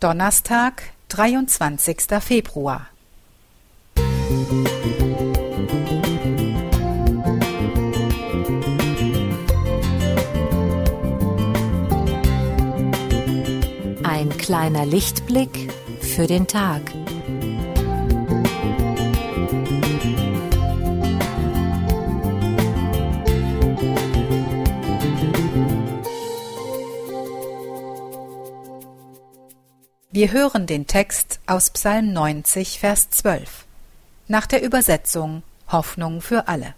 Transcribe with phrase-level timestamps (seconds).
[0.00, 1.96] Donnerstag, 23.
[2.20, 2.86] Februar.
[14.04, 16.82] Ein kleiner Lichtblick für den Tag.
[30.10, 33.66] Wir hören den Text aus Psalm 90, Vers 12.
[34.26, 36.74] Nach der Übersetzung Hoffnung für alle.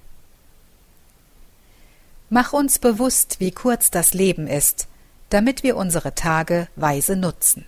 [2.29, 4.89] Mach uns bewusst, wie kurz das Leben ist,
[5.29, 7.67] damit wir unsere Tage weise nutzen.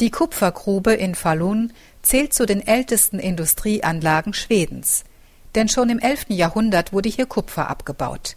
[0.00, 5.04] Die Kupfergrube in Falun zählt zu den ältesten Industrieanlagen Schwedens,
[5.54, 6.30] denn schon im 11.
[6.30, 8.36] Jahrhundert wurde hier Kupfer abgebaut.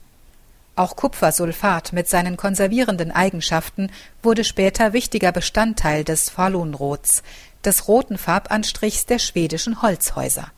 [0.78, 7.24] Auch Kupfersulfat mit seinen konservierenden Eigenschaften wurde später wichtiger Bestandteil des Falunrots,
[7.64, 10.52] des roten Farbanstrichs der schwedischen Holzhäuser.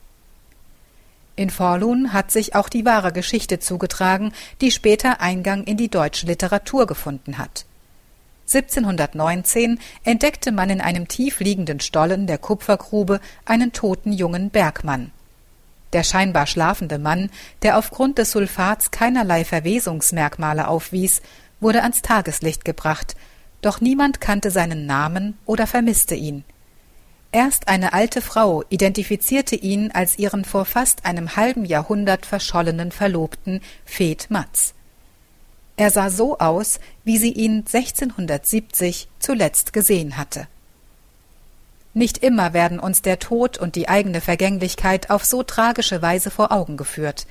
[1.36, 6.25] In Falun hat sich auch die wahre Geschichte zugetragen, die später Eingang in die deutsche
[6.25, 7.66] Literatur gefunden hat.
[8.52, 15.11] 1719 entdeckte man in einem tief liegenden Stollen der Kupfergrube einen toten jungen Bergmann.
[15.93, 17.30] Der scheinbar schlafende Mann,
[17.61, 21.21] der aufgrund des Sulfats keinerlei Verwesungsmerkmale aufwies,
[21.59, 23.16] wurde ans Tageslicht gebracht,
[23.61, 26.44] doch niemand kannte seinen Namen oder vermisste ihn.
[27.31, 33.61] Erst eine alte Frau identifizierte ihn als ihren vor fast einem halben Jahrhundert verschollenen Verlobten
[33.85, 34.73] Feth Matz.
[35.75, 40.47] Er sah so aus, wie sie ihn 1670 zuletzt gesehen hatte.
[41.98, 46.52] Nicht immer werden uns der Tod und die eigene Vergänglichkeit auf so tragische Weise vor
[46.52, 47.26] Augen geführt.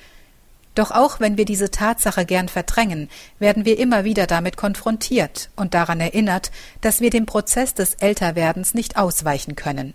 [0.75, 5.73] Doch auch wenn wir diese Tatsache gern verdrängen, werden wir immer wieder damit konfrontiert und
[5.75, 6.51] daran erinnert,
[6.81, 9.95] dass wir dem Prozess des Älterwerdens nicht ausweichen können,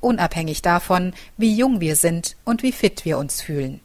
[0.00, 3.78] unabhängig davon, wie jung wir sind und wie fit wir uns fühlen.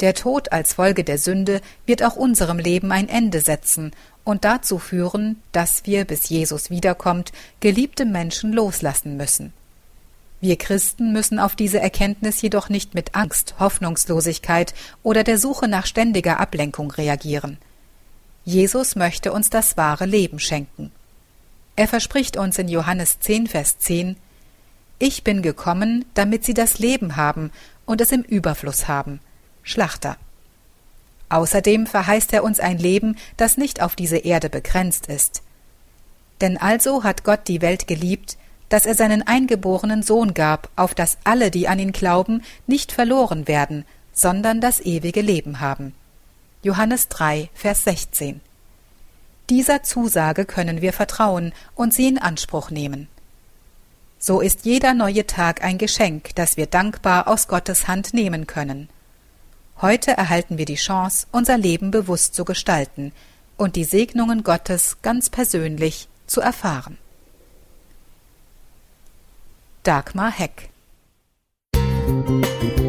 [0.00, 3.92] Der Tod als Folge der Sünde wird auch unserem Leben ein Ende setzen
[4.24, 9.52] und dazu führen, dass wir, bis Jesus wiederkommt, geliebte Menschen loslassen müssen.
[10.40, 15.86] Wir Christen müssen auf diese Erkenntnis jedoch nicht mit Angst, Hoffnungslosigkeit oder der Suche nach
[15.86, 17.56] ständiger Ablenkung reagieren.
[18.44, 20.92] Jesus möchte uns das wahre Leben schenken.
[21.76, 24.16] Er verspricht uns in Johannes 10, Vers 10,
[24.98, 27.50] Ich bin gekommen, damit sie das Leben haben
[27.86, 29.20] und es im Überfluss haben.
[29.64, 30.16] Schlachter.
[31.28, 35.42] Außerdem verheißt er uns ein Leben, das nicht auf diese Erde begrenzt ist.
[36.40, 38.36] Denn also hat Gott die Welt geliebt,
[38.68, 43.48] dass er seinen eingeborenen Sohn gab, auf dass alle, die an ihn glauben, nicht verloren
[43.48, 45.94] werden, sondern das ewige Leben haben.
[46.62, 48.40] Johannes 3, Vers 16.
[49.50, 53.08] Dieser Zusage können wir vertrauen und sie in Anspruch nehmen.
[54.18, 58.88] So ist jeder neue Tag ein Geschenk, das wir dankbar aus Gottes Hand nehmen können.
[59.80, 63.12] Heute erhalten wir die Chance, unser Leben bewusst zu gestalten
[63.56, 66.98] und die Segnungen Gottes ganz persönlich zu erfahren.
[69.82, 70.70] Dagmar Heck
[72.06, 72.84] Musik